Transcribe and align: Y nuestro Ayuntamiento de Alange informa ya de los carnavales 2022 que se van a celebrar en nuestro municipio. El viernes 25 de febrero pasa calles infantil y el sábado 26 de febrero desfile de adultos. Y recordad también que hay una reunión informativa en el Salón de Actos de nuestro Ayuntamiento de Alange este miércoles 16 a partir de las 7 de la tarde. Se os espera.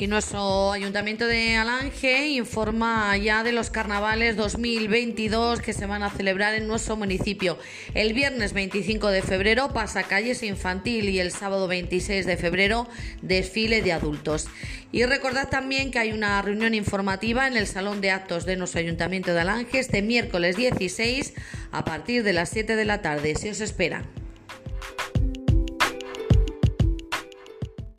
Y 0.00 0.06
nuestro 0.06 0.70
Ayuntamiento 0.70 1.26
de 1.26 1.56
Alange 1.56 2.28
informa 2.28 3.16
ya 3.16 3.42
de 3.42 3.50
los 3.50 3.70
carnavales 3.70 4.36
2022 4.36 5.60
que 5.60 5.72
se 5.72 5.86
van 5.86 6.04
a 6.04 6.10
celebrar 6.10 6.54
en 6.54 6.68
nuestro 6.68 6.96
municipio. 6.96 7.58
El 7.94 8.12
viernes 8.12 8.52
25 8.52 9.08
de 9.08 9.22
febrero 9.22 9.72
pasa 9.72 10.04
calles 10.04 10.44
infantil 10.44 11.08
y 11.08 11.18
el 11.18 11.32
sábado 11.32 11.66
26 11.66 12.26
de 12.26 12.36
febrero 12.36 12.86
desfile 13.22 13.82
de 13.82 13.92
adultos. 13.92 14.46
Y 14.92 15.04
recordad 15.04 15.48
también 15.48 15.90
que 15.90 15.98
hay 15.98 16.12
una 16.12 16.40
reunión 16.42 16.74
informativa 16.74 17.48
en 17.48 17.56
el 17.56 17.66
Salón 17.66 18.00
de 18.00 18.12
Actos 18.12 18.46
de 18.46 18.56
nuestro 18.56 18.78
Ayuntamiento 18.78 19.34
de 19.34 19.40
Alange 19.40 19.80
este 19.80 20.00
miércoles 20.00 20.56
16 20.56 21.34
a 21.72 21.84
partir 21.84 22.22
de 22.22 22.34
las 22.34 22.50
7 22.50 22.76
de 22.76 22.84
la 22.84 23.02
tarde. 23.02 23.34
Se 23.34 23.50
os 23.50 23.60
espera. 23.60 24.04